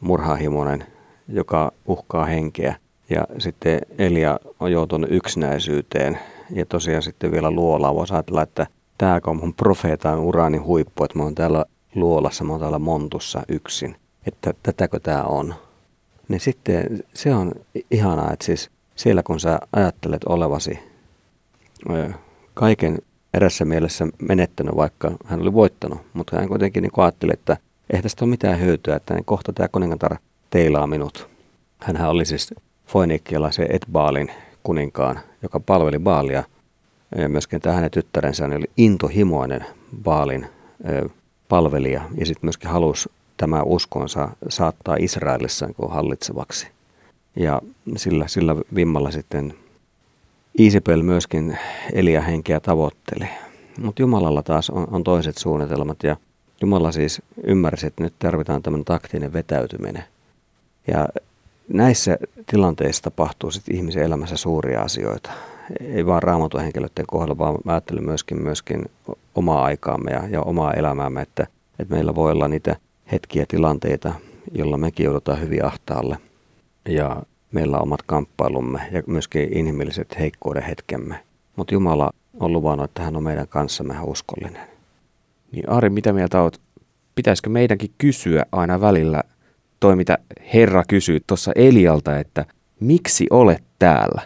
[0.00, 0.84] murhahimoinen,
[1.28, 2.76] joka uhkaa henkeä.
[3.10, 6.18] Ja sitten Elia on joutunut yksinäisyyteen
[6.50, 7.94] ja tosiaan sitten vielä luolaa.
[7.94, 8.66] Voisi ajatella, että
[8.98, 11.64] tämä on mun profeetan uranin huippu, että mä oon täällä
[11.96, 13.96] luolassa, mä oon täällä montussa yksin.
[14.26, 15.54] Että tätäkö tämä on?
[16.28, 17.52] Niin sitten se on
[17.90, 20.78] ihanaa, että siis siellä kun sä ajattelet olevasi
[22.54, 22.98] kaiken
[23.34, 27.56] erässä mielessä menettänyt, vaikka hän oli voittanut, mutta hän kuitenkin niin ajatteli, että
[27.92, 30.16] ei tästä ole mitään hyötyä, että kohta tämä kuningatar
[30.50, 31.28] teilaa minut.
[31.78, 32.54] Hänhän oli siis
[32.86, 34.30] Foinikialaisen Etbaalin
[34.62, 36.44] kuninkaan, joka palveli Baalia.
[37.16, 39.66] Ja myöskin tämä hänen tyttärensä oli intohimoinen
[40.02, 40.46] Baalin
[41.48, 46.68] palvelija ja sitten myöskin halusi tämä uskonsa saattaa Israelissa niin hallitsevaksi.
[47.36, 47.62] Ja
[47.96, 49.54] sillä, sillä vimmalla sitten
[50.58, 51.58] Isabel myöskin
[51.92, 53.28] Elia henkeä tavoitteli.
[53.82, 56.16] Mutta Jumalalla taas on, on toiset suunnitelmat ja
[56.60, 60.04] Jumala siis ymmärsi, että nyt tarvitaan tämmöinen taktinen vetäytyminen.
[60.86, 61.08] Ja
[61.68, 62.18] näissä
[62.50, 65.30] tilanteissa tapahtuu sitten ihmisen elämässä suuria asioita.
[65.80, 68.84] Ei vaan raamatun henkilöiden kohdalla, vaan mä ajattelen myöskin, myöskin
[69.36, 71.46] omaa aikaamme ja, ja omaa elämäämme, että,
[71.78, 72.76] että meillä voi olla niitä
[73.12, 74.14] hetkiä, tilanteita,
[74.52, 76.18] jolla mekin joudutaan hyvin ahtaalle.
[76.88, 77.22] Ja
[77.52, 81.20] meillä on omat kamppailumme ja myöskin inhimilliset heikkouden hetkemme.
[81.56, 84.68] Mutta Jumala on luvannut, että hän on meidän kanssamme uskollinen.
[85.52, 86.60] Niin Ari, mitä mieltä olet?
[87.14, 89.22] Pitäisikö meidänkin kysyä aina välillä
[89.80, 90.18] toi, mitä
[90.54, 92.44] Herra kysyy tuossa Elialta, että
[92.80, 94.22] miksi olet täällä?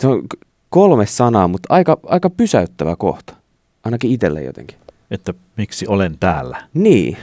[0.00, 0.22] Se on
[0.70, 3.37] kolme sanaa, mutta aika, aika pysäyttävä kohta.
[3.84, 4.78] Ainakin itselle jotenkin.
[5.10, 6.62] Että miksi olen täällä?
[6.74, 7.16] Niin.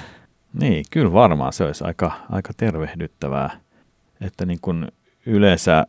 [0.60, 3.62] niin, kyllä varmaan se olisi aika, aika tervehdyttävää
[4.22, 4.88] että niin kuin
[5.26, 5.86] yleensä,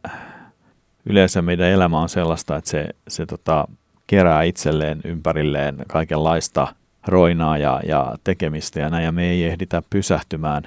[1.06, 3.68] yleensä meidän elämä on sellaista, että se, se tota,
[4.08, 6.76] kerää itselleen ympärilleen kaikenlaista
[7.08, 10.64] roinaa ja, ja tekemistä ja näin, ja me ei ehditä pysähtymään.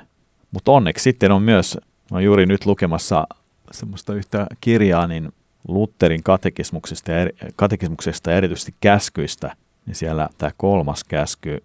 [0.51, 1.79] Mutta onneksi sitten on myös,
[2.11, 3.27] mä juuri nyt lukemassa
[3.71, 5.33] semmoista yhtä kirjaa, niin
[5.69, 11.63] Lutherin katekismuksesta ja, katekismuksesta ja erityisesti käskyistä, niin siellä tämä kolmas käsky,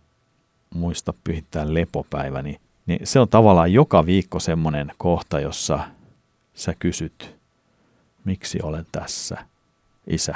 [0.76, 5.80] muista pyhittää lepopäivä, niin niin se on tavallaan joka viikko semmoinen kohta, jossa
[6.54, 7.36] sä kysyt,
[8.26, 9.38] miksi olen tässä,
[10.08, 10.36] isä.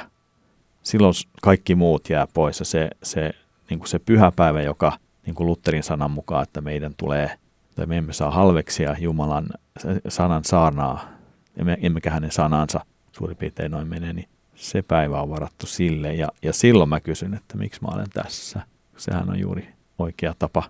[0.84, 3.32] Silloin kaikki muut jää pois ja se, se,
[3.70, 7.38] niin kuin se pyhäpäivä, joka niin kuin Lutherin sanan mukaan, että meidän tulee,
[7.76, 9.48] tai me emme saa halveksia Jumalan
[10.08, 11.10] sanan saarnaa,
[11.82, 12.86] emmekä hänen sanansa
[13.18, 16.14] suurin piirtein noin menee, niin se päivä on varattu sille.
[16.14, 18.62] Ja, ja silloin mä kysyn, että miksi mä olen tässä.
[18.98, 19.68] Sehän on juuri
[20.00, 20.64] oikea tapa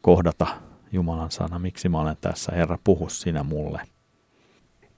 [0.00, 0.46] kohdata
[0.92, 3.80] Jumalan sana, miksi mä olen tässä, Herra, puhu sinä mulle.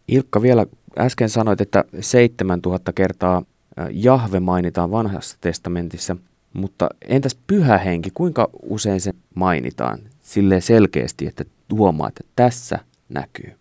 [0.09, 0.67] Ilkka, vielä
[0.99, 3.43] äsken sanoit, että 7000 kertaa
[3.91, 6.17] Jahve mainitaan vanhassa testamentissa,
[6.53, 12.79] mutta entäs pyhä henki, kuinka usein se mainitaan sille selkeästi, että huomaa, että tässä
[13.09, 13.53] näkyy?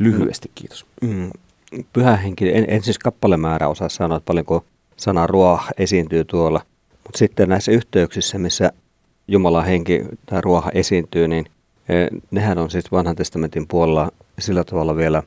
[0.00, 0.86] Lyhyesti, kiitos.
[1.02, 1.30] Mm,
[1.92, 4.64] pyhä henki, en, en siis kappalemäärä osaa sanoa, että paljonko
[4.96, 6.60] sana ruoh esiintyy tuolla,
[7.04, 8.72] mutta sitten näissä yhteyksissä, missä
[9.28, 11.44] Jumalan henki tai ruoha esiintyy, niin
[12.30, 15.22] nehän on siis vanhan testamentin puolella sillä tavalla vielä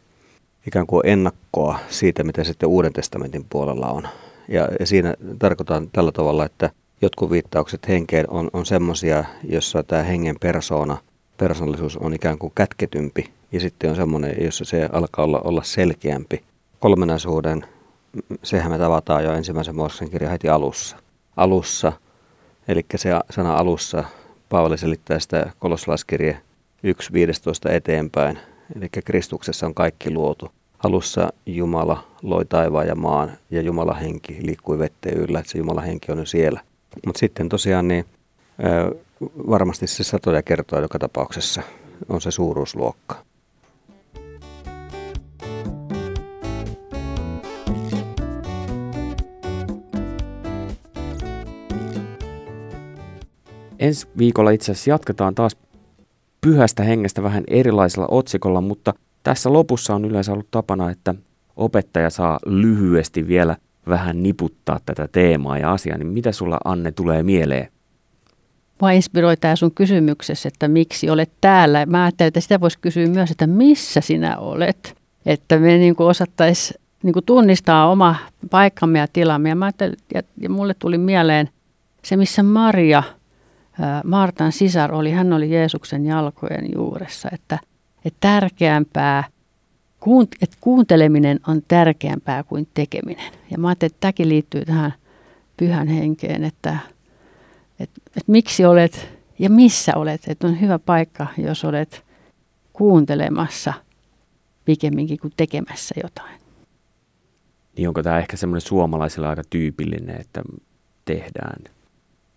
[0.68, 4.08] ikään kuin ennakkoa siitä, mitä sitten uuden testamentin puolella on.
[4.48, 6.70] Ja siinä tarkoitan tällä tavalla, että
[7.02, 10.98] jotkut viittaukset henkeen on, on semmoisia, jossa tämä hengen persoona,
[11.38, 13.30] persoonallisuus on ikään kuin kätketympi.
[13.52, 16.44] Ja sitten on semmoinen, jossa se alkaa olla, olla selkeämpi.
[16.80, 17.66] Kolmenaisuuden,
[18.44, 20.98] sehän me tavataan jo ensimmäisen Mooseksen kirjan heti alussa.
[21.38, 21.94] Alussa,
[22.68, 24.04] eli se sana alussa,
[24.50, 26.42] Paavali selittää sitä kolossalaiskirje
[26.88, 28.40] 1.15 eteenpäin.
[28.76, 30.52] Eli Kristuksessa on kaikki luotu.
[30.84, 35.82] Alussa Jumala loi taivaan ja maan ja Jumala henki liikkui vetteen yllä, että se Jumala
[35.82, 36.62] henki on jo siellä.
[37.06, 38.06] Mutta sitten tosiaan niin
[39.50, 41.62] varmasti se satoja kertoa joka tapauksessa
[42.10, 43.16] on se suuruusluokka.
[53.86, 55.58] Ensi viikolla itse asiassa jatketaan taas
[56.42, 61.16] pyhästä hengestä vähän erilaisella otsikolla, mutta tässä lopussa on yleensä ollut tapana, että
[61.56, 63.58] opettaja saa lyhyesti vielä
[63.88, 67.68] vähän niputtaa tätä teemaa ja asiaa, niin mitä sulla Anne tulee mieleen?
[68.82, 71.86] Mua inspiroi tämä sun kysymyksessä, että miksi olet täällä.
[71.86, 74.96] Mä ajattelin, että sitä voisi kysyä myös, että missä sinä olet.
[75.26, 78.16] Että me niin osattaisiin niin tunnistaa oma
[78.50, 79.50] paikkamme ja tilamme.
[79.50, 79.72] Ja, mä
[80.14, 81.50] ja, ja mulle tuli mieleen
[82.04, 83.04] se, missä Maria,
[84.04, 87.30] Martan sisar oli, hän oli Jeesuksen jalkojen juuressa.
[87.32, 87.60] Että,
[88.06, 89.24] että tärkeämpää–
[90.42, 93.32] että kuunteleminen on tärkeämpää kuin tekeminen.
[93.52, 94.94] Ja mä ajattelin, että tämäkin liittyy tähän
[95.58, 96.78] pyhän henkeen, että,
[97.80, 99.10] että, että miksi olet
[99.40, 100.22] ja missä olet.
[100.28, 102.04] Että on hyvä paikka, jos olet
[102.74, 103.74] kuuntelemassa
[104.66, 106.42] pikemminkin kuin tekemässä jotain.
[107.78, 110.42] Niin onko tämä ehkä semmoinen suomalaisilla aika tyypillinen, että
[111.06, 111.75] tehdään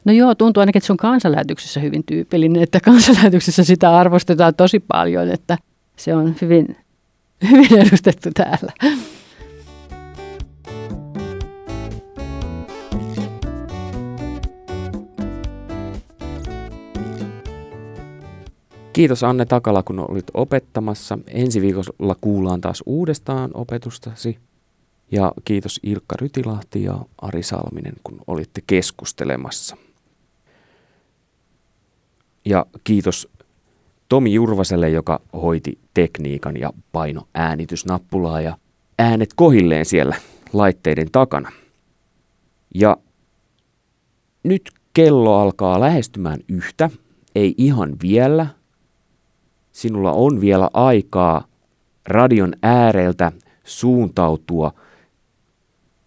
[0.09, 4.81] No joo, tuntuu ainakin, että se on kansanlähetyksessä hyvin tyypillinen, että kansanlähetyksessä sitä arvostetaan tosi
[4.81, 5.59] paljon, että
[5.97, 6.77] se on hyvin
[7.51, 8.73] hyvin edustettu täällä.
[18.93, 21.19] Kiitos Anne Takala, kun olit opettamassa.
[21.27, 24.39] Ensi viikolla kuullaan taas uudestaan opetustasi.
[25.13, 29.77] Ja kiitos Ilkka Rytilahti ja Ari Salminen, kun olitte keskustelemassa.
[32.49, 33.29] Ja kiitos
[34.09, 38.59] Tomi Jurvaselle, joka hoiti tekniikan ja paino äänitysnappulaa ja
[38.99, 40.17] äänet kohilleen siellä
[40.53, 41.53] laitteiden takana.
[42.75, 42.97] Ja
[44.43, 46.91] nyt kello alkaa lähestymään yhtä,
[47.35, 48.47] ei ihan vielä.
[49.73, 51.45] Sinulla on vielä aikaa
[52.07, 53.33] radion ääreltä
[53.65, 54.73] suuntautua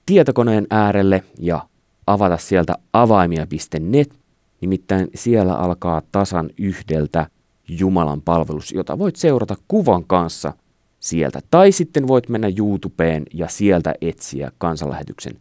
[0.06, 1.68] tietokoneen äärelle ja
[2.08, 4.21] avata sieltä avaimia.net.
[4.62, 7.28] Nimittäin siellä alkaa tasan yhdeltä
[7.68, 10.54] Jumalan palvelus, jota voit seurata kuvan kanssa
[11.00, 11.40] sieltä.
[11.52, 15.34] Tai sitten voit mennä YouTubeen ja sieltä etsiä kansanlähetyksen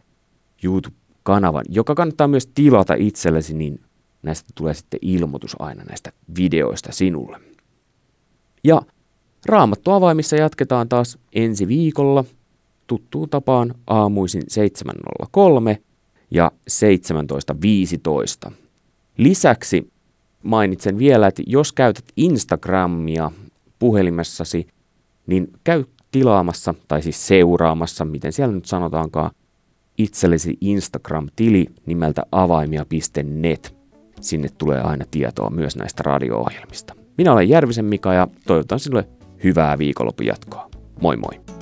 [0.63, 3.79] YouTube-kanavan, joka kannattaa myös tilata itsellesi, niin
[4.23, 7.39] näistä tulee sitten ilmoitus aina näistä videoista sinulle.
[8.63, 8.81] Ja
[9.45, 12.23] Raamattu avaimissa jatketaan taas ensi viikolla
[12.87, 14.43] tuttuun tapaan aamuisin
[15.23, 15.81] 7.03
[16.31, 16.51] ja
[18.47, 18.51] 17.15.
[19.17, 19.91] Lisäksi
[20.43, 23.31] mainitsen vielä, että jos käytät Instagramia
[23.79, 24.67] puhelimessasi,
[25.27, 29.31] niin käy tilaamassa tai siis seuraamassa, miten siellä nyt sanotaankaan,
[29.97, 33.75] itsellesi Instagram-tili nimeltä avaimia.net.
[34.21, 36.93] Sinne tulee aina tietoa myös näistä radio-ohjelmista.
[37.17, 39.07] Minä olen Järvisen Mika ja toivotan sinulle
[39.43, 40.69] hyvää viikonlopun jatkoa.
[41.01, 41.60] Moi moi!